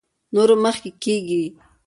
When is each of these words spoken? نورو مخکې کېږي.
نورو 0.33 0.55
مخکې 0.63 0.89
کېږي. 1.03 1.43